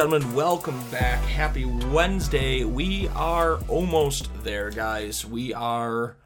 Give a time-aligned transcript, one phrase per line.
[0.00, 1.22] gentlemen, welcome back.
[1.24, 2.64] Happy Wednesday.
[2.64, 5.26] We are almost there, guys.
[5.26, 6.16] We are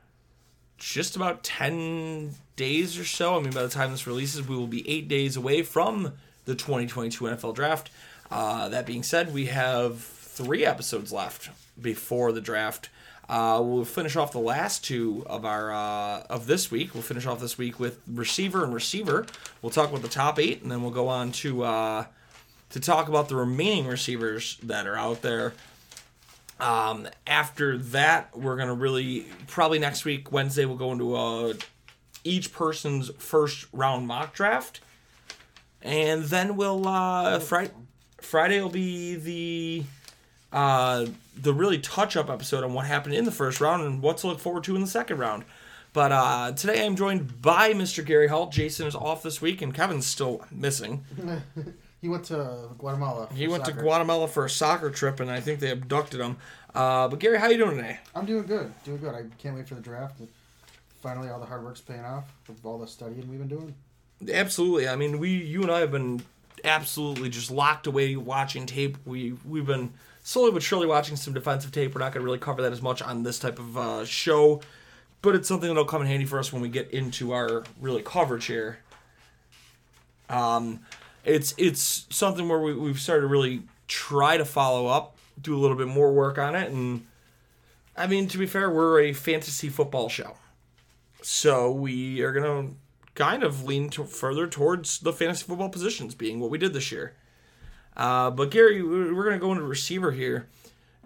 [0.79, 3.37] just about 10 days or so.
[3.37, 6.13] I mean, by the time this releases, we will be eight days away from
[6.45, 7.91] the 2022 NFL Draft.
[8.31, 11.51] Uh, that being said, we have three episodes left
[11.83, 12.91] before the draft.
[13.29, 16.95] Uh, we'll finish off the last two of our uh, of this week.
[16.95, 19.27] We'll finish off this week with receiver and receiver.
[19.63, 22.05] We'll talk about the top eight, and then we'll go on to uh,
[22.75, 25.53] to talk about the remaining receivers that are out there.
[26.59, 31.55] Um, after that, we're gonna really probably next week Wednesday we'll go into a
[32.25, 34.81] each person's first round mock draft,
[35.83, 37.71] and then we'll uh, Friday
[38.21, 39.85] Friday will be the
[40.53, 41.07] uh,
[41.41, 44.27] the really touch up episode on what happened in the first round and what to
[44.27, 45.45] look forward to in the second round.
[45.93, 48.05] But uh, today I'm joined by Mr.
[48.05, 48.51] Gary Holt.
[48.51, 51.05] Jason is off this week, and Kevin's still missing.
[52.05, 53.29] He went to Guatemala.
[53.35, 53.73] He went to.
[53.73, 56.37] Guatemala for a soccer trip, and I think they abducted him.
[56.75, 57.99] Uh, but Gary, how you doing today?
[58.15, 58.75] I'm doing good.
[58.85, 59.15] Doing good.
[59.15, 60.21] I can't wait for the draft.
[61.01, 63.75] Finally, all the hard work's paying off with all the studying we've been doing.
[64.31, 64.87] Absolutely.
[64.87, 66.21] I mean, we, you and I have been
[66.63, 68.99] absolutely just locked away watching tape.
[69.07, 71.95] We we've been slowly but surely watching some defensive tape.
[71.95, 74.61] We're not going to really cover that as much on this type of uh, show,
[75.23, 78.03] but it's something that'll come in handy for us when we get into our really
[78.03, 78.81] coverage here.
[80.29, 80.81] Um,
[81.25, 85.59] it's it's something where we, we've started to really try to follow up, do a
[85.59, 87.07] little bit more work on it, and
[87.97, 90.37] I mean to be fair, we're a fantasy football show,
[91.23, 92.71] so we are gonna
[93.15, 96.91] kind of lean to further towards the fantasy football positions being what we did this
[96.91, 97.15] year.
[97.97, 100.49] Uh, but Gary, we're gonna go into receiver here.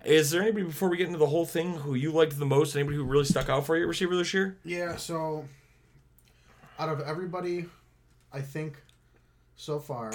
[0.05, 2.75] Is there anybody before we get into the whole thing who you liked the most?
[2.75, 4.57] Anybody who really stuck out for you at receiver this year?
[4.65, 4.97] Yeah.
[4.97, 5.45] So,
[6.79, 7.67] out of everybody,
[8.33, 8.77] I think
[9.59, 10.13] so far,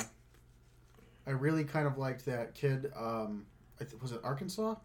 [1.27, 2.91] I really kind of liked that kid.
[2.97, 3.45] Um,
[4.01, 4.75] was it Arkansas?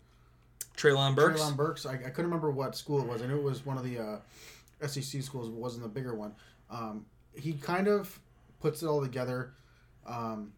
[0.76, 1.40] Treylon Burks.
[1.40, 1.86] Treylon Burks.
[1.86, 3.22] I, I couldn't remember what school it was.
[3.22, 6.14] I knew it was one of the uh, SEC schools, but it wasn't the bigger
[6.14, 6.34] one.
[6.70, 8.18] Um, he kind of
[8.60, 9.52] puts it all together.
[10.06, 10.52] Um,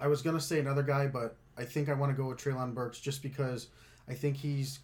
[0.00, 2.74] I was gonna say another guy, but I think I want to go with Treylon
[2.74, 3.68] Burks just because
[4.08, 4.80] I think he's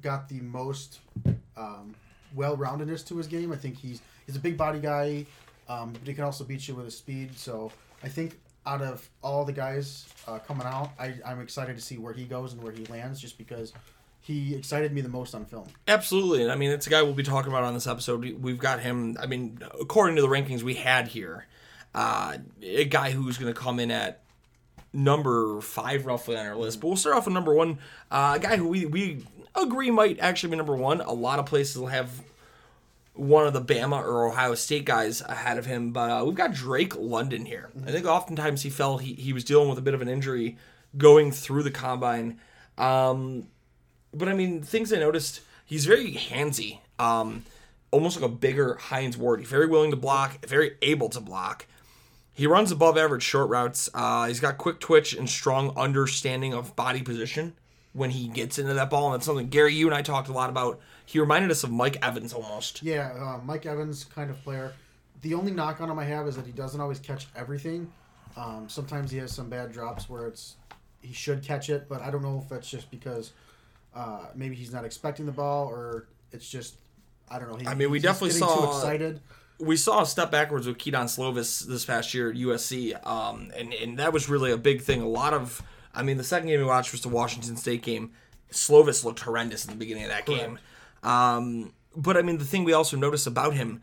[0.00, 1.00] got the most
[1.56, 1.94] um,
[2.34, 3.50] well-roundedness to his game.
[3.50, 5.26] I think he's he's a big body guy,
[5.68, 7.36] um, but he can also beat you with his speed.
[7.38, 7.70] So
[8.02, 11.98] I think out of all the guys uh, coming out, I, I'm excited to see
[11.98, 13.72] where he goes and where he lands, just because
[14.20, 15.66] he excited me the most on film.
[15.86, 16.42] Absolutely.
[16.42, 18.20] And I mean, it's a guy we'll be talking about on this episode.
[18.20, 21.46] We- We've got him, I mean, according to the rankings we had here,
[21.94, 24.22] uh, a guy who's going to come in at
[24.92, 26.80] number five roughly on our list.
[26.80, 27.78] But we'll start off with number one,
[28.10, 29.24] uh, a guy who we, we
[29.54, 31.00] agree might actually be number one.
[31.00, 32.10] A lot of places will have
[33.18, 36.52] one of the Bama or Ohio State guys ahead of him, but uh, we've got
[36.52, 37.70] Drake London here.
[37.86, 40.56] I think oftentimes he felt he, he was dealing with a bit of an injury
[40.96, 42.38] going through the combine.
[42.78, 43.48] Um,
[44.14, 47.44] but I mean, things I noticed, he's very handsy, um,
[47.90, 49.40] almost like a bigger Hines Ward.
[49.40, 51.66] He's very willing to block, very able to block.
[52.32, 53.90] He runs above average short routes.
[53.92, 57.54] Uh, he's got quick twitch and strong understanding of body position
[57.92, 59.06] when he gets into that ball.
[59.06, 60.78] And that's something Gary, you and I talked a lot about.
[61.08, 62.82] He reminded us of Mike Evans almost.
[62.82, 64.74] Yeah, uh, Mike Evans kind of player.
[65.22, 67.90] The only knock on him I have is that he doesn't always catch everything.
[68.36, 70.56] Um, sometimes he has some bad drops where it's
[71.00, 73.32] he should catch it, but I don't know if that's just because
[73.94, 76.76] uh, maybe he's not expecting the ball or it's just
[77.30, 77.56] I don't know.
[77.56, 79.20] He, I mean, we definitely saw- excited.
[79.58, 83.72] we saw a step backwards with Kedon Slovis this past year at USC, um, and
[83.72, 85.00] and that was really a big thing.
[85.00, 85.62] A lot of,
[85.94, 88.12] I mean, the second game we watched was the Washington State game.
[88.52, 90.58] Slovis looked horrendous in the beginning of that game,
[91.02, 93.82] um, but I mean, the thing we also notice about him,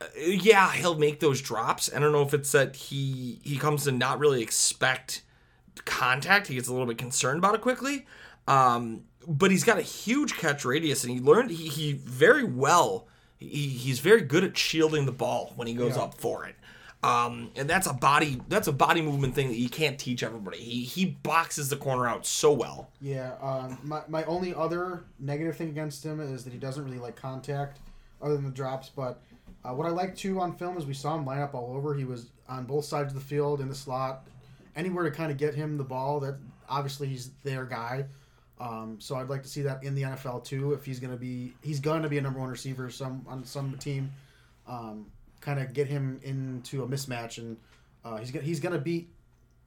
[0.00, 1.90] uh, yeah, he'll make those drops.
[1.94, 5.22] I don't know if it's that he he comes to not really expect
[5.84, 6.46] contact.
[6.48, 8.06] He gets a little bit concerned about it quickly.
[8.46, 13.08] Um, but he's got a huge catch radius, and he learned he, he very well
[13.38, 16.02] he, he's very good at shielding the ball when he goes Yeah.
[16.04, 16.56] up for it.
[17.04, 20.56] Um, and that's a body that's a body movement thing that you can't teach everybody.
[20.56, 22.88] He he boxes the corner out so well.
[23.02, 26.98] Yeah, um, my, my only other negative thing against him is that he doesn't really
[26.98, 27.80] like contact
[28.22, 28.88] other than the drops.
[28.88, 29.20] But
[29.66, 31.94] uh, what I like too on film is we saw him line up all over.
[31.94, 34.26] He was on both sides of the field, in the slot,
[34.74, 36.20] anywhere to kind of get him the ball.
[36.20, 36.36] That
[36.70, 38.06] obviously he's their guy.
[38.58, 40.72] Um, so I'd like to see that in the NFL too.
[40.72, 44.10] If he's gonna be, he's gonna be a number one receiver some on some team.
[44.66, 45.04] Um,
[45.44, 47.56] kind of get him into a mismatch, and
[48.04, 49.10] uh, he's gonna he's gonna beat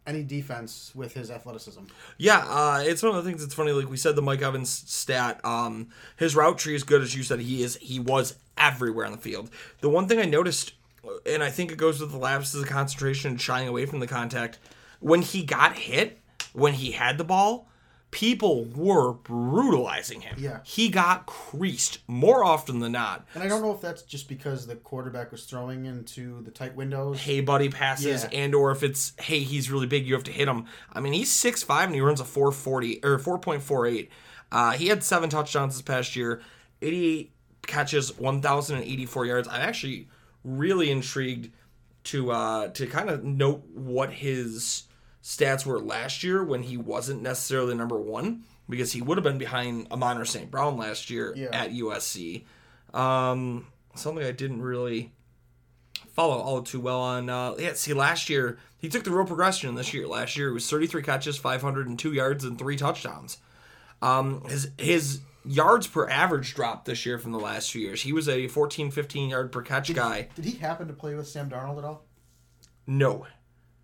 [0.06, 1.82] any defense with his athleticism.
[2.18, 3.72] Yeah, uh, it's one of the things that's funny.
[3.72, 7.24] Like we said, the Mike Evans stat, um, his route tree is good as you
[7.24, 7.40] said.
[7.42, 7.76] He is.
[7.78, 9.50] He was everywhere on the field.
[9.82, 10.74] The one thing I noticed,
[11.26, 14.08] and I think it goes with the lapses of concentration and shying away from the
[14.08, 14.60] contact,
[15.00, 16.20] when he got hit,
[16.54, 17.70] when he had the ball,
[18.12, 20.36] people were brutalizing him.
[20.40, 20.60] Yeah.
[20.64, 23.26] he got creased more often than not.
[23.34, 26.76] And I don't know if that's just because the quarterback was throwing into the tight
[26.76, 27.20] windows.
[27.20, 28.30] hey buddy passes Yeah.
[28.40, 31.14] and or if it's hey he's really big you have to hit him i mean
[31.14, 34.08] he's 6'5 and he runs a 440 or 4.48
[34.52, 36.42] uh, he had seven touchdowns this past year
[36.82, 37.32] 88
[37.64, 40.08] catches 1084 yards i'm actually
[40.44, 41.52] really intrigued
[42.06, 44.84] to uh to kind of note what his
[45.28, 49.38] stats were last year when he wasn't necessarily number one because he would have been
[49.38, 50.50] behind Amon-Ra St.
[50.50, 51.50] Brown last year Yeah.
[51.52, 52.46] at USC.
[52.94, 55.12] Um, something I didn't really
[56.14, 57.30] follow all too well on.
[57.30, 60.08] Uh, yeah, see, last year he took the real progression this year.
[60.08, 63.38] Last year it was 33 catches, 502 yards, and three touchdowns.
[64.02, 68.02] Um, his his yards per average dropped this year from the last few years.
[68.02, 70.30] He was a 14, 15 yard per catch guy.
[70.36, 72.04] Did he happen to play with Sam Darnold at all?
[72.86, 73.26] No,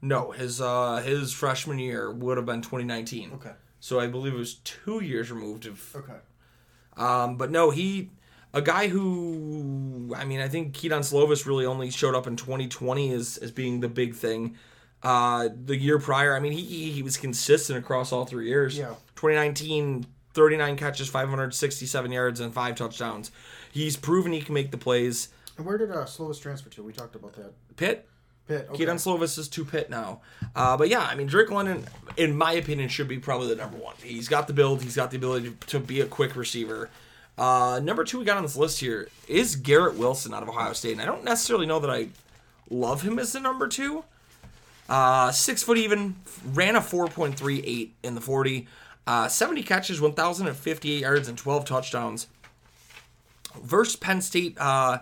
[0.03, 3.31] no, his uh his freshman year would have been 2019.
[3.35, 3.53] Okay.
[3.79, 6.17] So I believe it was two years removed of Okay.
[6.97, 8.11] Um, but no, he
[8.53, 13.13] a guy who I mean, I think Kedon Slovis really only showed up in 2020
[13.13, 14.57] as as being the big thing.
[15.01, 18.77] Uh, the year prior, I mean, he he was consistent across all three years.
[18.77, 18.95] Yeah.
[19.15, 23.31] 2019, 39 catches, 567 yards, and five touchdowns.
[23.71, 25.29] He's proven he can make the plays.
[25.57, 26.83] And where did uh, Slovis transfer to?
[26.83, 27.53] We talked about that.
[27.75, 28.07] Pitt,
[28.47, 28.67] Pitt.
[28.69, 28.77] Okay.
[28.79, 30.21] Kedon Slovis is to Pitt now.
[30.55, 31.85] Uh, but yeah, I mean, Drake London,
[32.17, 33.95] in my opinion, should be probably the number one.
[34.03, 34.83] He's got the build.
[34.83, 36.89] He's got the ability to, to be a quick receiver.
[37.37, 40.73] Uh, number two we got on this list here is Garrett Wilson out of Ohio
[40.73, 40.93] State.
[40.93, 42.09] And I don't necessarily know that I
[42.69, 44.03] love him as the number two.
[44.89, 46.15] Uh, six foot even,
[46.53, 48.67] ran a 4.38 in the 40.
[49.07, 52.27] Uh, 70 catches, 1,058 yards, and 12 touchdowns.
[53.61, 54.99] Versus Penn State, uh,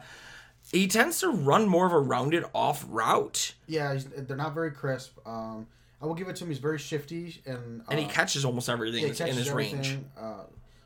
[0.71, 3.53] he tends to run more of a rounded off route.
[3.67, 5.17] Yeah, he's, they're not very crisp.
[5.27, 5.67] Um,
[6.01, 6.49] I will give it to him.
[6.49, 9.97] He's very shifty and uh, and he catches almost everything in catches his range.
[10.19, 10.43] Uh,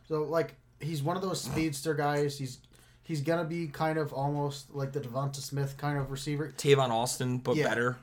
[0.07, 2.37] so like he's one of those speedster guys.
[2.37, 2.57] He's
[3.03, 6.53] he's gonna be kind of almost like the Devonta Smith kind of receiver.
[6.57, 7.67] Tavon Austin, but Yeah.
[7.69, 7.97] better.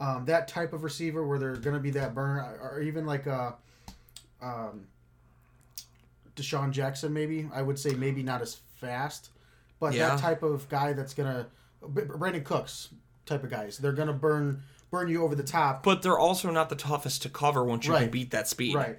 [0.00, 3.26] um, that type of receiver where they're going to be that burn, or even like
[3.26, 3.54] a
[4.42, 4.86] um,
[6.36, 9.30] DeSean Jackson, maybe I would say maybe not as fast,
[9.82, 10.10] but Yeah.
[10.10, 11.48] that type of guy that's gonna
[11.84, 12.88] Brandin Cooks
[13.26, 13.78] type of guys.
[13.78, 14.62] They're gonna burn
[14.92, 15.82] burn you over the top.
[15.82, 18.74] But they're also not the toughest to cover once you can beat that speed.
[18.76, 18.98] Right.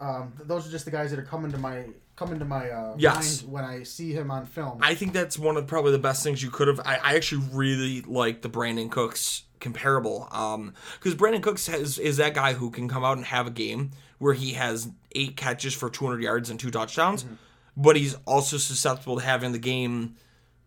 [0.00, 1.84] Um, those are just the guys that are coming to my
[2.16, 3.42] coming to my uh, Yes.
[3.42, 4.78] mind when I see him on film.
[4.80, 6.80] I think that's one of probably the best things you could have.
[6.80, 12.16] I, I actually really like the Brandin Cooks comparable, um, because Brandin Cooks has is
[12.18, 15.74] that guy who can come out and have a game where he has eight catches
[15.74, 17.34] for 200 yards and two touchdowns, Mm-hmm.
[17.76, 20.14] but he's also susceptible to having the game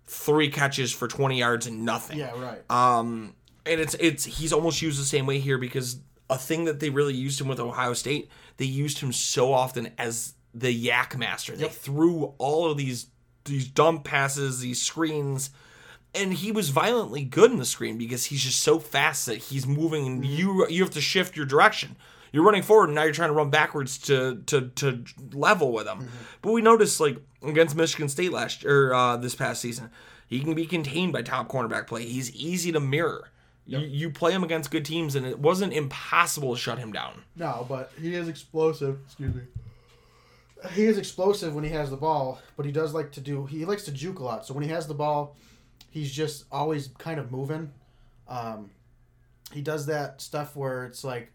[0.07, 2.19] three catches for 20 yards and nothing.
[2.19, 2.69] yeah, right.
[2.69, 3.35] Um,
[3.65, 5.97] and it's it's he's almost used the same way here because
[6.29, 9.91] a thing that they really used him with Ohio State, they used him so often
[9.97, 11.55] as the YAC master.
[11.55, 13.07] They threw all of these
[13.45, 15.51] these dump passes, these screens,
[16.13, 19.67] and he was violently good in the screen because he's just so fast that he's
[19.67, 21.95] moving and you you have to shift your direction.
[22.35, 25.87] You're running forward and now you're trying to run backwards to to to level with
[25.87, 26.09] him.
[26.41, 29.89] But we noticed like against Michigan State last or uh, this past season,
[30.27, 32.03] he can be contained by top cornerback play.
[32.03, 33.29] He's easy to mirror.
[33.65, 37.23] You, you play him against good teams, and it wasn't impossible to shut him down.
[37.37, 38.99] No, but he is explosive.
[39.05, 39.41] Excuse me.
[40.73, 43.45] He is explosive when he has the ball, but he does like to do.
[43.45, 44.45] He likes to juke a lot.
[44.45, 45.37] So when he has the ball,
[45.89, 47.71] he's just always kind of moving.
[48.27, 48.71] Um,
[49.53, 51.31] he does that stuff where it's like,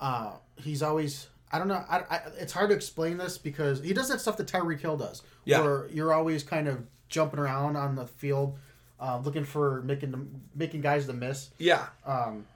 [0.00, 1.28] uh, he's always.
[1.52, 1.84] I don't know.
[1.88, 4.96] I, I, it's hard to explain this because he does that stuff that Tyreek Hill
[4.96, 5.22] does.
[5.44, 5.62] Yeah.
[5.62, 8.56] Where you're always kind of jumping around on the field,
[9.00, 11.50] uh, looking for making making guys to miss.
[11.58, 12.46] Yeah, Um,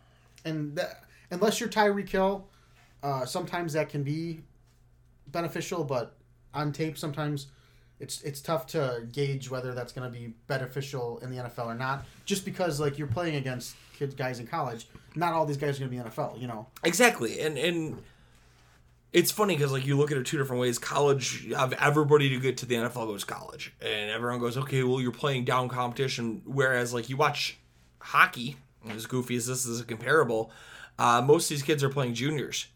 [0.44, 2.46] and that, unless you're Tyreek Hill,
[3.02, 4.42] uh, sometimes that can be
[5.26, 6.16] beneficial, but
[6.54, 7.48] on tape, sometimes
[8.00, 11.74] it's it's tough to gauge whether that's going to be beneficial in the NFL or
[11.74, 12.04] not.
[12.24, 15.86] Just because like you're playing against kids, guys in college, not all these guys are
[15.86, 16.40] going to be NFL.
[16.40, 16.66] You know.
[16.82, 18.02] Exactly, and and
[19.14, 20.78] it's funny because like you look at it two different ways.
[20.78, 25.00] College, of everybody to get to the NFL goes college, and everyone goes, okay, well
[25.00, 26.42] you're playing down competition.
[26.44, 27.56] Whereas like you watch
[28.00, 28.56] hockey,
[28.90, 30.50] as goofy as this is comparable,
[30.98, 32.66] uh, most of these kids are playing juniors.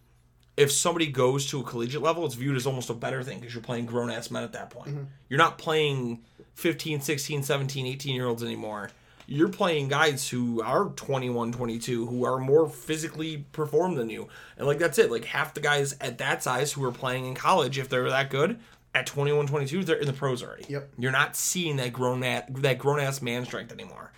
[0.56, 3.54] If somebody goes to a collegiate level, it's viewed as almost a better thing because
[3.54, 4.96] you're playing grown ass men at that point.
[5.28, 8.90] You're not playing 15, 16, 17, 18 year olds anymore.
[9.30, 14.28] You're playing guys who are 21, 22, who are more physically performed than you.
[14.56, 15.10] And like that's it.
[15.10, 18.30] Like half the guys at that size who are playing in college, if they're that
[18.30, 18.58] good,
[18.94, 20.64] at 21, 22, they're in the pros already.
[20.68, 20.94] Yep.
[20.98, 24.12] You're not seeing that grown that, that grown ass man strength anymore.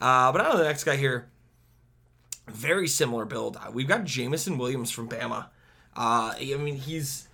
[0.00, 1.28] Uh, but I know the next guy here
[2.48, 3.56] very similar build.
[3.56, 5.46] Uh, We've got Jameson Williams from Bama.
[5.96, 7.25] Uh, I mean, he's.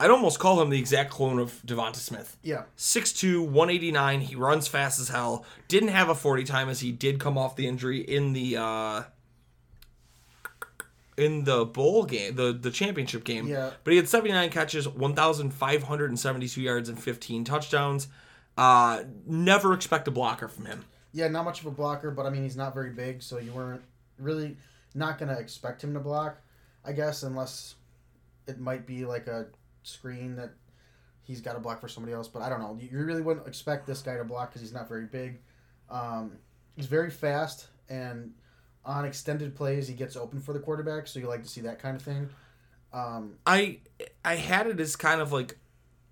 [0.00, 2.36] I'd almost call him the exact clone of Devonta Smith.
[2.42, 2.64] Yeah.
[2.76, 4.20] 6'2", 189.
[4.20, 5.44] He runs fast as hell.
[5.68, 9.02] Didn't have a 40 time as he did come off the injury in the uh,
[11.16, 13.46] in the bowl game, the the championship game.
[13.46, 13.70] Yeah.
[13.84, 18.08] But he had 79 catches, 1,572 yards, and 15 touchdowns.
[18.56, 20.84] Uh, never expect a blocker from him.
[21.12, 23.52] Yeah, not much of a blocker, but I mean he's not very big, so you
[23.52, 23.82] weren't
[24.18, 24.56] really
[24.94, 26.38] not gonna expect him to block,
[26.84, 27.76] I guess, unless
[28.46, 29.46] it might be like a
[29.82, 30.50] screen that
[31.22, 32.28] he's got to block for somebody else.
[32.28, 32.78] But I don't know.
[32.80, 35.40] You really wouldn't expect this guy to block because he's not very big.
[35.90, 36.38] Um,
[36.76, 38.32] he's very fast, and
[38.84, 41.78] on extended plays he gets open for the quarterback, so you like to see that
[41.78, 42.28] kind of thing.
[42.92, 43.78] Um, I
[44.24, 45.58] I had it as kind of like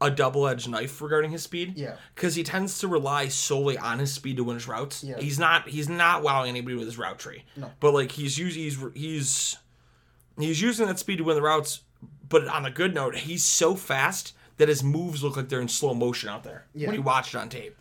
[0.00, 1.74] a double edged knife regarding his speed.
[1.76, 1.96] Yeah.
[2.14, 5.04] Because he tends to rely solely on his speed to win his routes.
[5.04, 5.18] Yeah.
[5.18, 7.44] He's not he's not wowing anybody with his route tree.
[7.56, 7.70] No.
[7.80, 9.56] But like he's using he's he's
[10.38, 11.82] he's using that speed to win the routes.
[12.30, 15.68] But on a good note, he's so fast that his moves look like they're in
[15.68, 16.86] slow motion out there Yeah.
[16.86, 17.76] when you watch it on tape.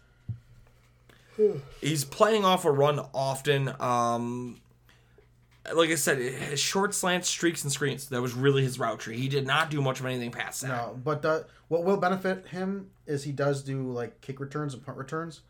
[1.82, 3.74] he's playing off a run often.
[3.80, 4.60] Um,
[5.74, 8.10] like I said, his short slants, streaks, and screens.
[8.10, 9.18] That was really his route tree.
[9.18, 10.68] He did not do much of anything past that.
[10.70, 14.84] No, but the, what will benefit him is he does do like kick returns and
[14.86, 15.42] punt returns.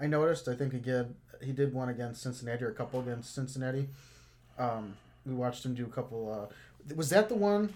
[0.00, 0.46] I noticed.
[0.48, 1.14] I think he did.
[1.42, 3.88] He did one against Cincinnati or a couple against Cincinnati.
[4.58, 4.94] Um,
[5.26, 6.48] we watched him do a couple.
[6.50, 7.74] Uh, was that the one?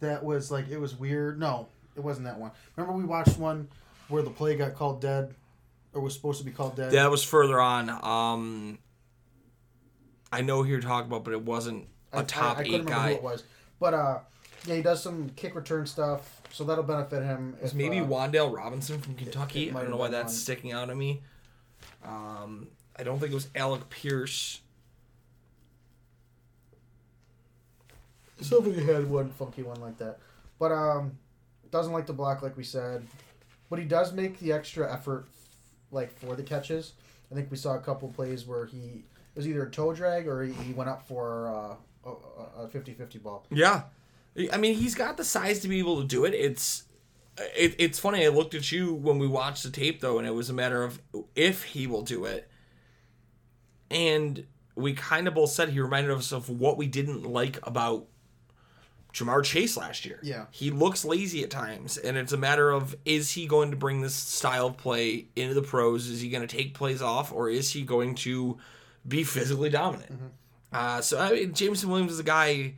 [0.00, 1.38] That was like it was weird.
[1.38, 2.50] No, it wasn't that one.
[2.76, 3.68] Remember we watched one
[4.08, 5.34] where the play got called dead,
[5.92, 6.92] or was supposed to be called dead.
[6.92, 7.90] That was further on.
[7.90, 8.78] Um,
[10.32, 12.86] I know who you're talking about, but it wasn't a I- top I, I eight
[12.86, 13.08] guy.
[13.10, 13.44] who it was,
[13.78, 14.18] but uh,
[14.66, 17.56] yeah, he does some kick return stuff, so that'll benefit him.
[17.60, 19.68] It if, maybe uh, Wan'Dale Robinson from Kentucky.
[19.68, 20.36] it I don't know why that's one.
[20.36, 21.22] sticking out at me.
[22.04, 24.60] Um, I don't think it was Alec Pierce.
[28.40, 30.18] Somebody had one funky one like that.
[30.58, 31.18] But um
[31.70, 33.06] doesn't like to block like we said.
[33.68, 35.26] But he does make the extra effort
[35.90, 36.92] like for the catches.
[37.30, 39.04] I think we saw a couple plays where he
[39.34, 41.48] was either a toe drag or he, he went up for
[42.04, 43.46] uh, a- a 50-50 ball.
[43.50, 43.82] Yeah,
[44.52, 46.34] I mean he's got the size to be able to do it.
[46.34, 46.84] It's
[47.56, 48.24] it, it's funny.
[48.24, 50.82] I looked at you when we watched the tape though, and it was a matter
[50.82, 51.00] of
[51.36, 52.48] if he will do it.
[53.90, 58.06] And we kind of both said he reminded us of what we didn't like about
[59.12, 60.20] Ja'Marr Chase last year.
[60.22, 60.46] Yeah.
[60.50, 64.00] He looks lazy at times, and it's a matter of is he going to bring
[64.00, 66.08] this style of play into the pros?
[66.08, 68.58] Is he going to take plays off, or is he going to
[69.06, 70.20] be physically dominant?
[70.72, 72.74] Uh, so I mean, Jameson Williams is a guy.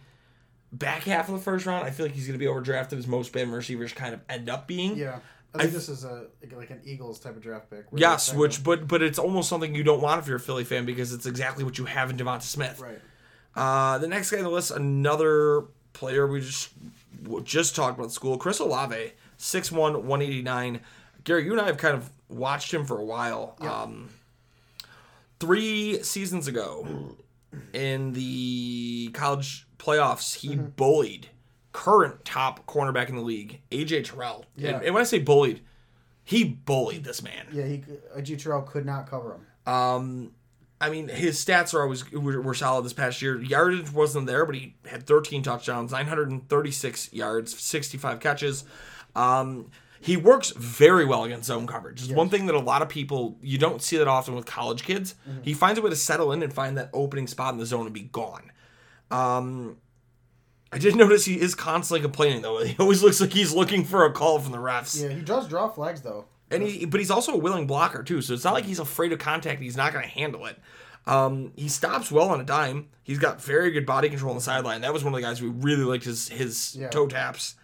[0.74, 3.06] Back half of the first round, I feel like he's going to be overdrafted as
[3.06, 4.96] most Bama receivers kind of end up being.
[4.96, 5.18] Yeah.
[5.54, 7.84] I think this is a like, an Eagles type of draft pick.
[7.94, 10.64] Yes, which of- but but it's almost something you don't want if you're a Philly
[10.64, 12.80] fan because it's exactly what you have in Devonta Smith.
[12.80, 12.98] right.
[13.54, 16.70] Uh, the next guy on the list, another player we just
[17.44, 19.72] just talked about school, Chris Olave, 6'1",
[20.02, 20.80] 189.
[21.24, 23.56] Gary, you and I have kind of watched him for a while.
[23.60, 24.08] Um,
[25.38, 27.14] three seasons ago,
[27.72, 30.66] in the college playoffs, he Mm-hmm.
[30.76, 31.28] bullied
[31.72, 34.44] current top cornerback in the league, AJ Terrell.
[34.56, 34.70] Yeah.
[34.76, 35.62] And, and when I say bullied,
[36.24, 37.46] he bullied this man.
[37.52, 37.82] Yeah, he
[38.16, 39.72] AJ Terrell could not cover him.
[39.72, 40.32] Um,
[40.82, 43.40] I mean, his stats are always were, solid this past year.
[43.40, 48.64] Yardage wasn't there, but he had 13 touchdowns, 936 yards, 65 catches.
[49.14, 49.70] Um,
[50.00, 52.02] he works very well against zone coverage.
[52.02, 54.82] It's one thing that a lot of people you don't see that often with college
[54.82, 55.14] kids.
[55.42, 57.86] He finds a way to settle in and find that opening spot in the zone
[57.86, 58.50] and be gone.
[59.12, 59.76] Um,
[60.72, 62.64] I did notice he is constantly complaining though.
[62.64, 65.00] He always looks like he's looking for a call from the refs.
[65.00, 66.24] Yeah, he does draw flags though.
[66.52, 68.20] And he, but he's also a willing blocker too.
[68.22, 69.60] So it's not like he's afraid of contact.
[69.60, 70.58] He's not going to handle it.
[71.06, 72.88] Um, he stops well on a dime.
[73.02, 74.82] He's got very good body control on the sideline.
[74.82, 76.88] That was one of the guys we really liked his his Yeah.
[76.90, 77.56] toe taps.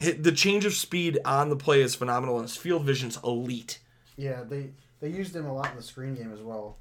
[0.00, 3.78] the change of speed on the play is phenomenal, and his field vision's elite.
[4.16, 4.70] Yeah, they
[5.00, 6.76] they used him a lot in the screen game as well.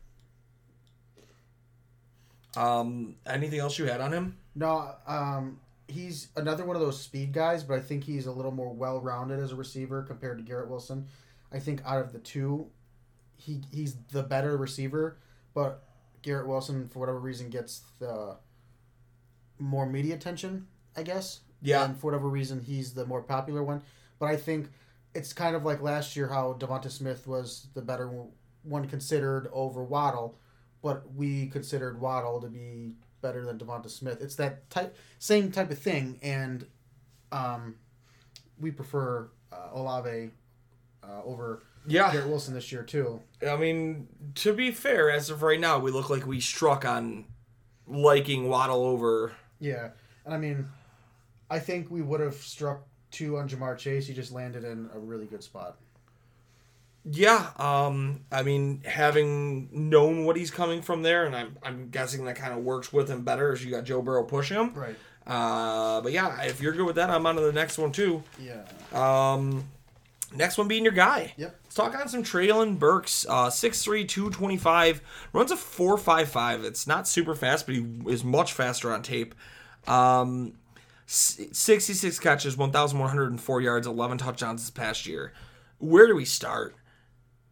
[2.58, 4.38] Um, anything else you had on him?
[4.56, 8.52] No, um, he's another one of those speed guys, but I think he's a little
[8.52, 11.08] more well rounded as a receiver compared to Garrett Wilson.
[11.56, 12.68] I think out of the two,
[13.38, 15.18] he he's the better receiver,
[15.54, 15.84] but
[16.22, 18.36] Garrett Wilson for whatever reason gets the
[19.58, 21.40] more media attention, I guess.
[21.62, 21.86] Yeah.
[21.86, 23.82] And for whatever reason, he's the more popular one.
[24.20, 24.70] But I think
[25.14, 28.12] it's kind of like last year how Devonta Smith was the better
[28.64, 30.38] one considered over Waddle,
[30.82, 34.22] but we considered Waddle to be better than Devonta Smith.
[34.22, 36.66] It's that type, same type of thing, and
[37.32, 37.76] um,
[38.60, 40.32] we prefer uh, Olave
[41.08, 43.22] uh, over Yeah, Garrett Wilson this year too.
[43.48, 47.26] I mean, to be fair, as of right now, we look like we struck on
[47.88, 49.34] liking Waddle over.
[49.60, 49.90] Yeah,
[50.26, 50.68] and I mean,
[51.50, 54.08] I think we would have struck two on Ja'Marr Chase.
[54.08, 55.78] He just landed in a really good spot.
[57.08, 62.26] Yeah, um, I mean, having known what he's coming from there, and I'm, I'm guessing
[62.26, 64.74] that kind of works with him better as you got Joe Burrow pushing him.
[64.74, 64.96] Right.
[65.28, 68.24] Uh, but yeah, if you're good with that, I'm on to the next one too.
[68.40, 68.64] Yeah.
[68.92, 69.66] Um,
[70.34, 71.34] next one being your guy.
[71.38, 71.60] Yep.
[71.64, 73.26] Let's talk on some Treylon Burks.
[73.28, 75.02] Uh, 6'3", 225,
[75.34, 76.64] runs a 4.55.
[76.64, 79.36] It's not super fast, but he is much faster on tape.
[79.88, 80.54] Um,
[81.06, 85.34] 66 catches, 1,104 yards, 11 touchdowns this past year.
[85.78, 86.76] Where do we start?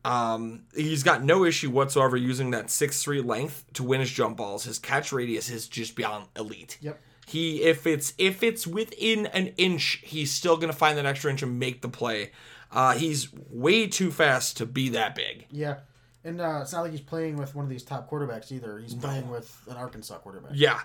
[0.06, 4.65] Um, he's got no issue whatsoever using that 6'3 length to win his jump balls.
[4.65, 6.77] His catch radius is just beyond elite.
[6.82, 7.00] Yep.
[7.25, 11.42] He if it's if it's within an inch, he's still gonna find that extra inch
[11.42, 12.32] and make the play.
[12.74, 15.46] Uh, he's way too fast to be that big.
[15.51, 15.77] Yeah.
[16.24, 18.80] And uh, it's not like he's playing with one of these top quarterbacks either.
[18.80, 20.53] He's playing with an Arkansas quarterback.
[20.56, 20.80] Yeah.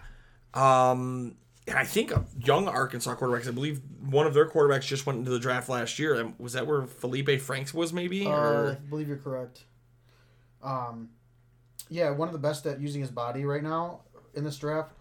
[0.52, 3.47] Um, and I think a young Arkansas quarterbacks.
[3.47, 6.21] I believe one of their quarterbacks just went into the draft last year.
[6.21, 7.92] Um, Was that where Felipe Franks was?
[7.92, 8.26] Maybe.
[8.26, 9.64] Uh, I believe you're correct.
[10.62, 11.11] Um,
[11.88, 14.00] yeah, one of the best at using his body right now
[14.35, 14.92] in this draft.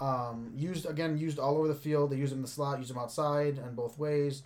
[0.00, 2.10] Um, used again, used all over the field.
[2.10, 4.42] They use him in the slot, use him outside, and both ways.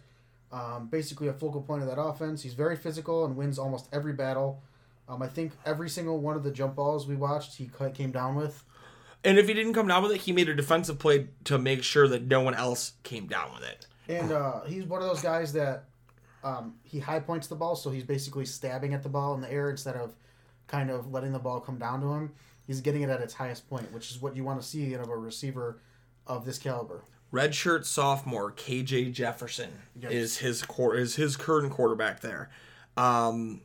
[0.53, 2.43] Um, basically, a focal point of that offense.
[2.43, 4.63] He's very physical and wins almost every battle.
[5.09, 8.35] Um, I think every single one of the jump balls we watched, he came down
[8.35, 8.63] with.
[9.25, 11.83] and if he didn't come down with it, he made a defensive play to make
[11.83, 13.87] sure that no one else came down with it.
[14.09, 15.85] And uh, he's one of those guys that
[16.45, 19.51] um, he high points the ball, so he's basically stabbing at the ball in the
[19.51, 20.15] air instead of
[20.67, 22.33] kind of letting the ball come down to him.
[22.67, 25.01] He's getting it at its highest point, which is what you want to see in
[25.01, 25.81] of a receiver
[26.27, 27.03] of this caliber.
[27.33, 30.13] Redshirt sophomore KJ Jefferson Yes.
[30.13, 32.51] is his quar- is his current quarterback there.
[32.97, 33.63] Um,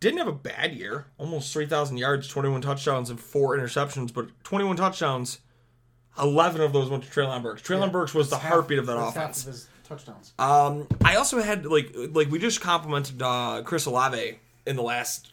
[0.00, 4.12] didn't have a bad year, almost three thousand yards, twenty one touchdowns, and four interceptions.
[4.12, 5.38] But twenty one touchdowns,
[6.18, 7.62] eleven of those went to Treylon Burks.
[7.62, 9.42] Treylon Burks was the half- heartbeat of that offense.
[9.46, 10.34] of his touchdowns.
[10.38, 15.30] Um, I also had like like we just complimented uh, Chris Olave in the last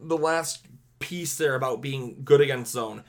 [0.00, 0.66] the last
[0.98, 3.04] piece there about being good against zone.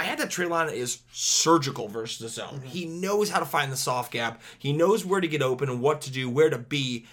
[0.00, 2.62] I had that Treylon is surgical versus the zone.
[2.64, 4.40] He knows how to find the soft gap.
[4.58, 7.04] He knows where to get open and what to do, where to be.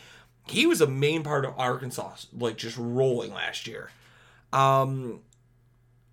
[0.48, 3.92] He was a main part of Arkansas, like just rolling last year.
[4.54, 5.20] Um,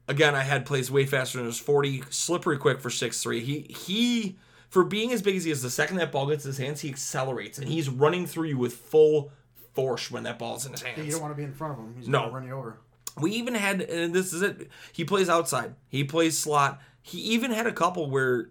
[0.09, 3.41] again, I had plays way faster than his 40, slippery quick for 6'3.
[3.41, 4.37] He he
[4.69, 6.81] for being as big as he is, the second that ball gets in his hands,
[6.81, 9.31] he accelerates and he's running through you with full
[9.75, 11.07] force when that ball's in his hands.
[11.07, 11.95] You don't want to be in front of him.
[11.97, 12.19] He's No.
[12.23, 12.79] going to run you over.
[13.21, 14.69] We even had, and this is it.
[14.93, 15.75] He plays outside.
[15.89, 16.81] He plays slot.
[17.01, 18.51] He even had a couple where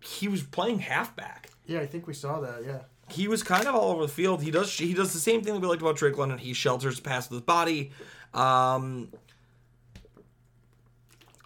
[0.00, 1.50] he was playing halfback.
[1.66, 2.64] Yeah, I think we saw that.
[2.64, 2.78] Yeah.
[3.08, 4.42] He was kind of all over the field.
[4.42, 6.38] He does he does the same thing that we liked about Drake London.
[6.38, 7.92] He shelters the pass with his body.
[8.34, 9.10] Um,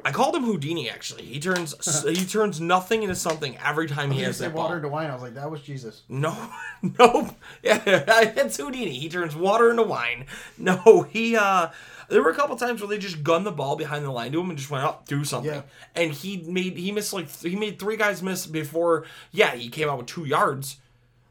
[0.05, 0.89] I called him Houdini.
[0.89, 1.75] Actually, he turns
[2.09, 4.65] he turns nothing into something every time he has that ball.
[4.65, 5.11] water into wine.
[5.11, 6.03] I was like, that was Jesus.
[6.09, 6.35] No,
[6.99, 8.99] no, yeah, it's Houdini.
[8.99, 10.27] He turns water into wine.
[10.59, 11.37] No, he.
[11.37, 11.69] uh
[12.11, 14.41] There were a couple times where they just gunned the ball behind the line to
[14.41, 15.53] him and just went up, do something.
[15.53, 15.63] Yeah.
[15.95, 19.05] And he made he missed like he made three guys miss before.
[19.31, 20.77] Yeah, he came out with two yards,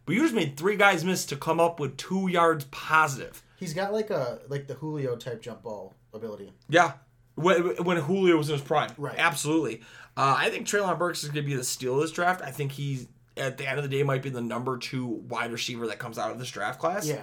[0.05, 3.43] but you just made three guys miss to come up with two yards positive.
[3.57, 6.53] He's got like a like the Julio type jump ball ability.
[6.69, 6.93] Yeah,
[7.35, 9.15] when, when Julio was in his prime, Right.
[9.17, 9.81] Absolutely.
[10.17, 12.41] Uh, I think Treylon Burks is going to be the steal of this draft.
[12.41, 15.51] I think he's at the end of the day might be the number two wide
[15.51, 17.07] receiver that comes out of this draft class.
[17.07, 17.21] Yeah.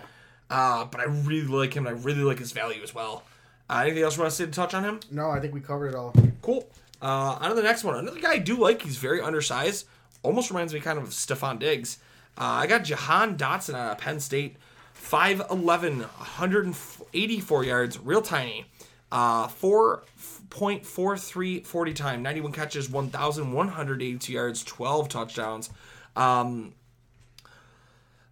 [0.48, 1.86] Uh, but I really like him.
[1.86, 3.24] and I really like his value as well.
[3.68, 5.00] Uh, anything else you want to say to touch on him?
[5.10, 6.14] No, I think we covered it all.
[6.42, 6.68] Cool.
[7.02, 7.96] Uh, on to the next one.
[7.96, 8.82] Another guy I do like.
[8.82, 9.86] He's very undersized.
[10.22, 11.98] Almost reminds me kind of of Stefon Diggs.
[12.38, 14.56] Uh, I got Jahan Dotson out of Penn State.
[14.94, 18.66] 5'11", 184 yards, real tiny.
[19.12, 25.70] Uh, 4.43 40 time, 91 catches, 1,182 yards, 12 touchdowns.
[26.16, 26.74] Um,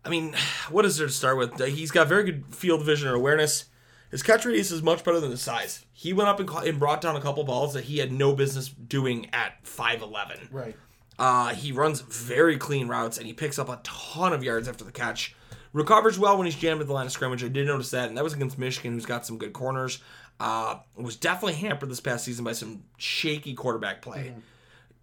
[0.05, 0.35] I mean,
[0.71, 1.65] what is there to start with?
[1.65, 3.67] He's got very good field vision or awareness.
[4.15, 5.85] His catch radius is much better than his size.
[5.93, 8.33] He went up and, caught, and brought down a couple balls that he had no
[8.33, 10.53] business doing at 5'11.
[10.53, 10.77] Right.
[11.19, 14.85] Uh, he runs very clean routes and he picks up a ton of yards after
[14.85, 15.35] the catch.
[15.73, 17.43] Recovers well when he's jammed at the line of scrimmage.
[17.43, 19.99] I did notice that, and that was against Michigan, who's got some good corners.
[20.39, 24.33] Uh, was definitely hampered this past season by some shaky quarterback play.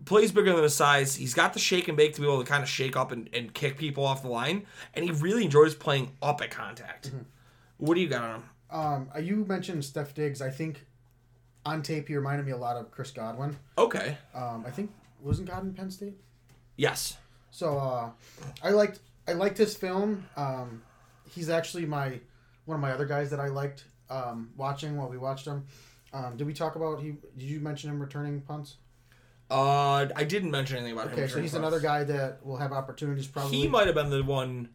[0.06, 1.16] Plays bigger than his size.
[1.16, 3.30] He's got the shake and bake to be able to kind of shake up and,
[3.34, 7.12] and kick people off the line, and he really enjoys playing up at contact.
[7.76, 8.44] What do you got on him?
[8.72, 10.42] Um, uh, you mentioned Steph Diggs.
[10.42, 10.86] I think
[11.66, 13.58] on tape he reminded me a lot of Chris Godwin.
[13.78, 14.18] Okay.
[14.34, 16.16] Um, I think wasn't Godwin Penn State.
[16.78, 17.18] Yes.
[17.52, 18.10] So uh,
[18.64, 20.26] I liked I liked his film.
[20.36, 20.82] Um,
[21.30, 22.20] he's actually my
[22.66, 25.66] one of my other guys that I liked um, watching while we watched him.
[26.14, 27.16] Um, did we talk about he?
[27.38, 28.78] Did you mention him returning punts?
[29.50, 31.14] Uh, I didn't mention anything about him.
[31.14, 31.56] Okay, so he's punts.
[31.56, 33.58] another guy that will have opportunities probably.
[33.58, 34.70] He might have been the one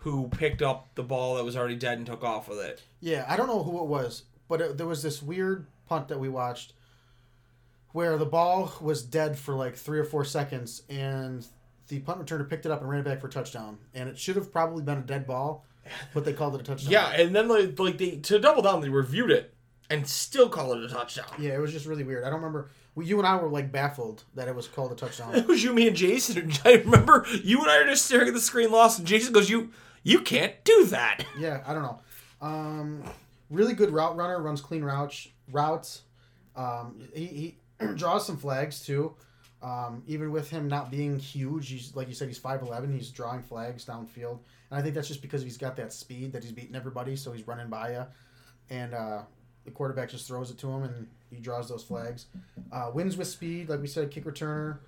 [0.00, 2.82] who picked up the ball that was already dead and took off with it.
[3.00, 6.18] Yeah, I don't know who it was, but it, there was this weird punt that
[6.18, 6.72] we watched
[7.92, 11.46] where the ball was dead for like three or four seconds, and
[11.88, 13.78] the punt returner picked it up and ran it back for a touchdown.
[13.94, 15.66] And it should have probably been a dead ball,
[16.14, 16.92] but they called it a touchdown.
[16.92, 19.52] Yeah, and then like, like they to double down, they reviewed it
[19.90, 21.26] and still call it a touchdown.
[21.38, 22.24] Yeah, it was just really weird.
[22.24, 22.70] I don't remember.
[22.94, 25.34] Well, you and I were like baffled that it was called a touchdown.
[25.36, 26.52] It was you, me, and Jason.
[26.64, 29.50] I remember you and I are just staring at the screen, lost, and Jason goes,
[29.50, 29.70] "You,
[30.02, 32.00] you can't do that." yeah, I don't know.
[32.40, 33.02] Um,
[33.50, 35.28] really good route runner, runs clean routes.
[35.50, 36.02] Routes.
[36.56, 37.26] Um, he,
[37.80, 39.14] he draws some flags too.
[39.62, 42.92] Um, even with him not being huge, he's like you said, he's five eleven.
[42.92, 44.38] He's drawing flags downfield,
[44.70, 47.32] and I think that's just because he's got that speed that he's beating everybody, so
[47.32, 48.06] he's running by you,
[48.70, 49.22] and uh,
[49.66, 52.26] the quarterback just throws it to him, and he draws those flags.
[52.72, 54.78] Uh, wins with speed, like we said, kick returner.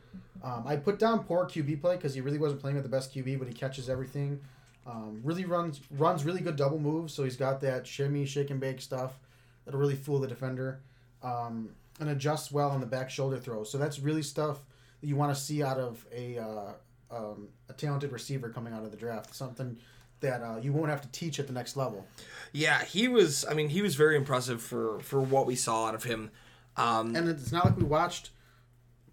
[0.43, 3.15] Um, I put down poor QB play because he really wasn't playing with the best
[3.15, 4.41] QB, but he catches everything.
[4.87, 8.61] Um, really runs runs really good double moves, so he's got that shimmy, shake and
[8.61, 9.19] bake stuff
[9.65, 10.81] that'll really fool the defender.
[11.23, 13.71] Um, and adjusts well on the back shoulder throws.
[13.71, 14.59] So that's really stuff
[15.01, 16.73] that you want to see out of a uh,
[17.11, 19.35] um, a talented receiver coming out of the draft.
[19.35, 19.79] Something
[20.21, 22.07] that uh, you won't have to teach at the next level.
[22.53, 23.45] Yeah, he was.
[23.49, 26.31] I mean, he was very impressive for for what we saw out of him.
[26.77, 28.31] Um, And it's not like we watched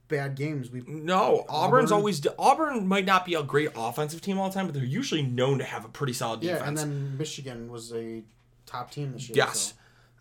[0.10, 0.70] bad games.
[0.70, 4.54] We no, Auburn's Auburn- always Auburn might not be a great offensive team all the
[4.54, 6.60] time, but they're usually known to have a pretty solid defense.
[6.62, 8.22] yeah, and then Michigan was a
[8.66, 9.38] top team this year.
[9.38, 9.74] Yes.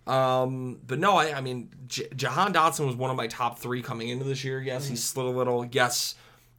[0.07, 3.59] so- Um, but no, I, I mean, J- Jahan Dotson was one of my top
[3.59, 4.61] three coming into this year.
[4.61, 5.66] Yes, he slid a little.
[5.66, 6.14] Yes,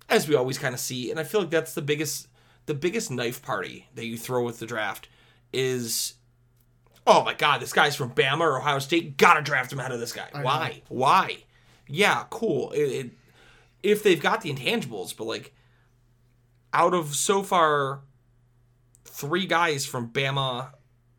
[0.10, 2.28] as we always kind of see, and I feel like that's the biggest,
[2.68, 5.08] the biggest knife party that you throw with the draft
[5.52, 6.14] is,
[7.08, 9.18] oh my God, this guy's from Bama or Ohio State.
[9.18, 10.28] Gotta draft him out of this guy.
[10.32, 10.82] Why?
[10.90, 11.38] Why?
[11.88, 12.70] Yeah, cool.
[12.74, 13.12] It, it,
[13.84, 15.54] if they've got the intangibles, but like,
[16.74, 18.02] out of so far,
[19.06, 20.72] three guys from Bama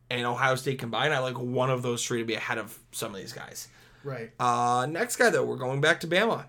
[0.09, 3.15] and Ohio State combined, I like one of those three to be ahead of some
[3.15, 3.69] of these guys.
[4.05, 4.31] Right.
[4.39, 6.47] Uh, next guy though, we're going back to Bama.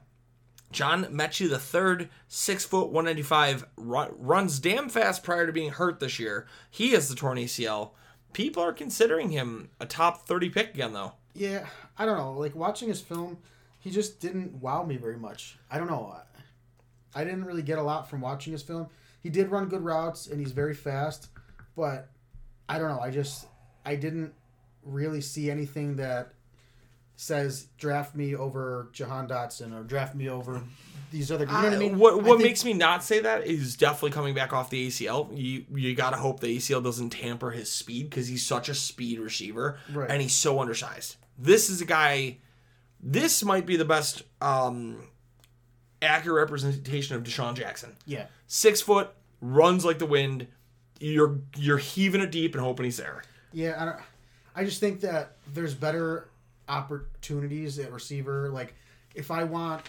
[0.71, 5.51] John Metchie the third, six foot one ninety five, run, runs damn fast prior to
[5.51, 6.47] being hurt this year.
[6.69, 7.91] He has the torn ACL.
[8.33, 11.13] People are considering him a top thirty pick again though.
[11.33, 12.33] Yeah, I don't know.
[12.33, 13.39] Like watching his film,
[13.81, 15.57] he just didn't wow me very much.
[15.69, 16.15] I don't know.
[17.13, 18.87] I didn't really get a lot from watching his film.
[19.21, 21.27] He did run good routes and he's very fast,
[21.75, 22.09] but
[22.69, 23.01] I don't know.
[23.01, 23.47] I just
[23.85, 24.33] I didn't
[24.83, 26.31] really see anything that
[27.15, 30.63] says draft me over Jahan Dotson or draft me over
[31.11, 31.45] these other.
[31.45, 31.99] You know what I mean?
[31.99, 35.29] What what think- makes me not say that is definitely coming back off the ACL.
[35.37, 39.19] You you gotta hope the ACL doesn't tamper his speed because he's such a speed
[39.19, 40.09] receiver Right.
[40.09, 41.17] and he's so undersized.
[41.37, 42.37] This is a guy.
[43.01, 45.07] This might be the best um,
[46.01, 47.95] accurate representation of DeSean Jackson.
[48.05, 48.25] yeah.
[48.47, 49.09] Six foot,
[49.39, 50.47] runs like the wind.
[50.99, 53.23] You're you're heaving it deep and hoping he's there.
[53.53, 53.97] Yeah, I, don't,
[54.55, 56.29] I just think that there's better
[56.69, 58.49] opportunities at receiver.
[58.49, 58.75] Like,
[59.15, 59.81] if I want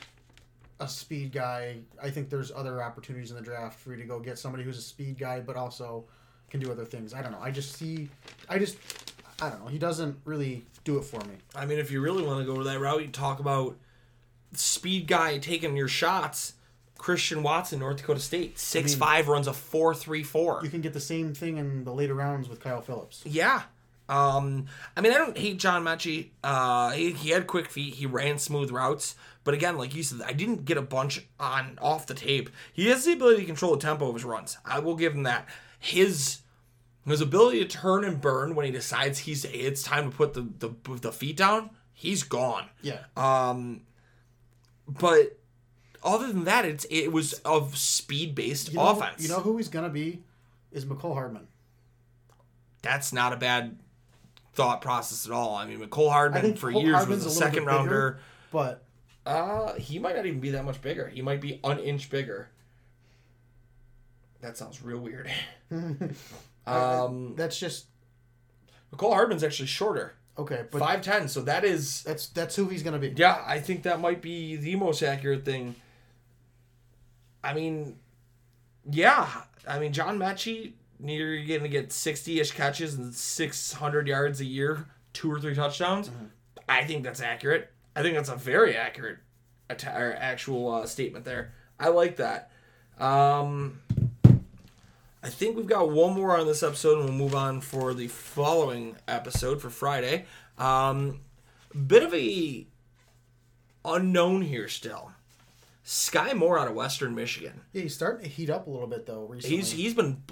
[0.80, 4.18] a speed guy, I think there's other opportunities in the draft for you to go
[4.20, 6.04] get somebody who's a speed guy, but also
[6.50, 7.14] can do other things.
[7.14, 7.40] I don't know.
[7.40, 8.08] I just see,
[8.48, 8.76] I just,
[9.42, 9.66] I don't know.
[9.66, 11.34] He doesn't really do it for me.
[11.54, 13.76] I mean, if you really want to go that route, you talk about
[14.54, 16.54] speed guy taking your shots.
[16.96, 20.60] Christian Watson, North Dakota State, six five, runs a four three four.
[20.62, 23.22] You can get the same thing in the later rounds with Kyle Phillips.
[23.26, 23.62] Yeah.
[24.08, 26.28] Um, I mean, I don't hate John Metchie.
[26.44, 27.94] Uh, he, he had quick feet.
[27.94, 29.16] He ran smooth routes.
[29.42, 32.50] But again, like you said, I didn't get a bunch on off the tape.
[32.72, 34.58] He has the ability to control the tempo of his runs.
[34.64, 35.48] I will give him that.
[35.80, 36.38] His
[37.06, 40.48] his ability to turn and burn when he decides he's it's time to put the
[40.58, 41.70] the, the feet down.
[41.94, 42.66] He's gone.
[42.80, 43.00] Yeah.
[43.16, 43.82] Um,
[44.88, 45.38] but
[46.02, 49.22] other than that, it's it was of speed based You know, offense.
[49.22, 50.22] You know who he's gonna be?
[50.72, 51.48] is Mecole Hardman.
[52.82, 53.78] That's not a bad
[54.54, 55.54] thought process at all.
[55.54, 57.76] I mean, Mecole Hardman for Cole years Hardman's was a a second bigger.
[57.76, 58.18] rounder.
[58.50, 58.82] But
[59.24, 61.08] Uh, he might not even be that much bigger.
[61.08, 62.48] He might be an inch bigger.
[64.40, 65.30] That sounds real weird.
[66.66, 67.86] um, that's just
[68.92, 70.64] Mecole Hardman's actually shorter, okay.
[70.70, 71.28] But five ten.
[71.28, 73.12] So that is that's that's who he's gonna be.
[73.16, 75.74] Yeah, I think that might be the most accurate thing.
[77.44, 77.96] I mean,
[78.90, 79.28] yeah.
[79.66, 84.86] I mean, John Metchie, you're to get 60 ish catches and 600 yards a year,
[85.12, 86.10] two or three touchdowns.
[86.68, 87.70] I think that's accurate.
[87.94, 89.18] I think that's a very accurate
[89.70, 91.52] or actual uh, statement there.
[91.78, 92.50] I like that.
[92.98, 93.80] Um,
[95.22, 98.08] I think we've got one more on this episode, and we'll move on for the
[98.08, 100.26] following episode for Friday.
[100.58, 101.20] Um,
[101.86, 102.66] bit of a
[103.84, 105.12] unknown here still.
[105.84, 107.60] Skyy Moore out of Western Michigan.
[107.72, 109.56] Yeah, he's starting to heat up a little bit though recently.
[109.56, 110.22] He's he's been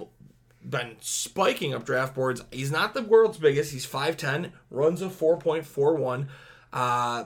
[0.67, 2.43] been spiking up draft boards.
[2.51, 3.71] He's not the world's biggest.
[3.71, 6.27] He's 5'10", runs a 4.41.
[6.71, 7.25] Uh,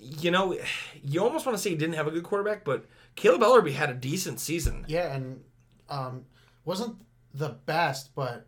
[0.00, 0.56] you know,
[1.02, 3.90] you almost want to say he didn't have a good quarterback, but Kaleb Eleby had
[3.90, 4.84] a decent season.
[4.88, 5.42] yeah, and
[5.88, 6.24] um,
[6.64, 6.96] wasn't
[7.34, 8.46] the best, but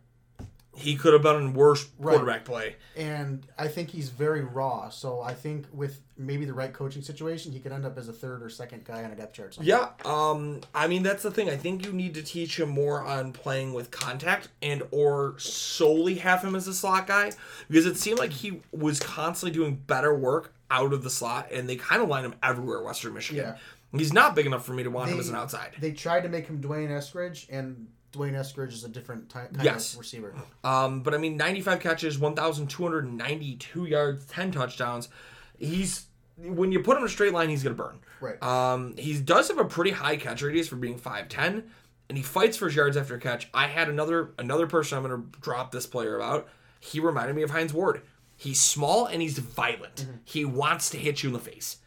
[0.75, 2.13] He could have been in worse Right.
[2.15, 2.75] quarterback play.
[2.97, 4.89] and I think he's very raw.
[4.89, 8.13] So I think with maybe the right coaching situation, he could end up as a
[8.13, 9.55] third or second guy on a depth chart.
[9.61, 11.47] Yeah, um, I mean that's the thing.
[11.47, 16.15] I think you need to teach him more on playing with contact and or solely
[16.15, 17.31] have him as a slot guy
[17.69, 21.69] because it seemed like he was constantly doing better work out of the slot, and
[21.69, 22.81] they kind of line him everywhere.
[22.81, 23.45] Western Michigan.
[23.93, 23.99] Yeah.
[23.99, 25.75] He's not big enough for me to want him as an outside.
[25.79, 29.65] They tried to make him D'Wayne Eskridge, and D'Wayne Eskridge is a different type kind
[29.65, 29.93] Yes.
[29.93, 30.33] of receiver.
[30.63, 35.09] Um, but I mean, 95 catches, 1,292 yards, 10 touchdowns.
[35.57, 36.05] He's
[36.37, 37.99] when you put him in a straight line, he's gonna burn.
[38.19, 38.41] Right.
[38.41, 41.63] Um, he does have a pretty high catch radius for being 5'10",
[42.09, 43.49] and he fights for his yards after catch.
[43.53, 46.47] I had another another person I'm gonna drop this player about.
[46.79, 48.01] He reminded me of Hines Ward.
[48.35, 50.07] He's small and he's violent.
[50.25, 51.77] He wants to hit you in the face.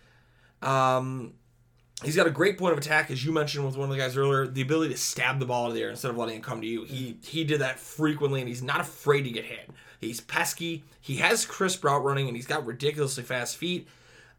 [0.62, 1.34] Um,
[2.04, 4.16] he's got a great point of attack, as you mentioned with one of the guys
[4.16, 4.46] earlier.
[4.46, 6.60] The ability to stab the ball out of the air instead of letting it come
[6.60, 6.84] to you.
[6.84, 9.70] He he did that frequently, and he's not afraid to get hit.
[10.00, 10.84] He's pesky.
[11.00, 13.88] He has crisp route running, and he's got ridiculously fast feet.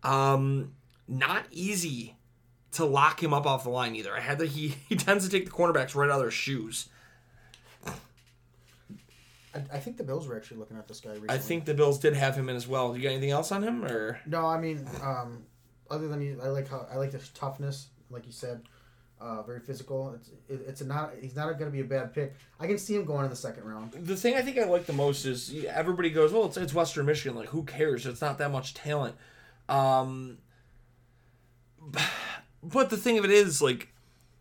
[0.03, 0.73] Um,
[1.07, 2.15] not easy
[2.73, 4.15] to lock him up off the line either.
[4.15, 6.89] I had that he he tends to take the cornerbacks right out of their shoes.
[9.53, 11.33] I, I think the Bills were actually looking at this guy recently.
[11.33, 12.93] I think the Bills did have him in as well.
[12.93, 14.19] Do you got anything else on him or?
[14.25, 15.45] No, I mean, um,
[15.89, 18.61] other than he, I like how I like the toughness, like you said,
[19.19, 20.13] uh, very physical.
[20.15, 22.35] It's it, it's a not he's not going to be a bad pick.
[22.59, 23.91] I can see him going in the second round.
[23.91, 27.05] the thing I think I like the most is everybody goes, well, it's, it's Western
[27.05, 27.37] Michigan.
[27.37, 28.05] Like, who cares?
[28.05, 29.15] It's not that much talent.
[29.69, 30.37] Um,
[32.63, 33.89] but the thing of it is, like,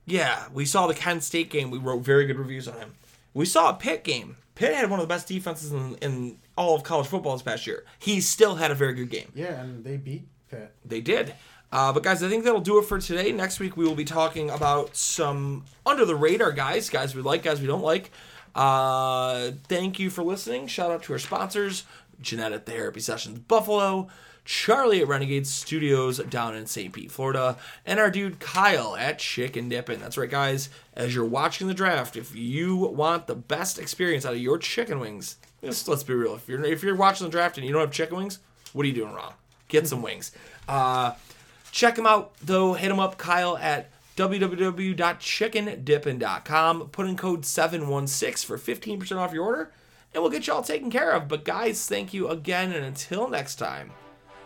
[0.04, 1.70] yeah, we saw the Kent State game.
[1.70, 2.94] We wrote very good reviews on him.
[3.34, 4.36] We saw a Pitt game.
[4.54, 7.66] Pitt had one of the best defenses in, in all of college football this past
[7.66, 7.84] year.
[7.98, 9.30] He still had a very good game.
[9.34, 10.72] Yeah, and they beat Pitt.
[10.84, 11.34] They did.
[11.72, 13.32] Uh, but guys, I think that'll do it for today.
[13.32, 17.42] Next week we will be talking about some under the radar guys, guys we like,
[17.42, 18.10] guys we don't like.
[18.54, 20.66] Uh, thank you for listening.
[20.66, 21.84] Shout out to our sponsors:
[22.20, 24.08] Jeanette at Therapy Sessions Buffalo,
[24.44, 26.92] Charlie at Renegade Studios down in St.
[26.92, 30.00] Pete, Florida, and our dude Kyle at Chicken Dippin'.
[30.00, 30.70] That's right, guys.
[30.94, 35.00] As you're watching the draft, if you want the best experience out of your chicken
[35.00, 36.36] wings, just let's be real.
[36.36, 38.38] If you're if you're watching the draft and you don't have chicken wings,
[38.72, 39.34] what are you doing wrong?
[39.68, 40.32] Get some wings.
[40.68, 41.14] Uh,
[41.72, 42.74] check him out though.
[42.74, 46.88] Hit him up, Kyle at www.chickendippin.com.
[46.88, 49.70] Put in code 716 for 15% off your order,
[50.14, 51.28] and we'll get you all taken care of.
[51.28, 53.92] But guys, thank you again, and until next time,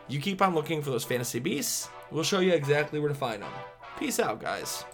[0.09, 1.88] you keep on looking for those fantasy beasts.
[2.11, 3.52] We'll show you exactly where to find them.
[3.98, 4.85] Peace out, guys.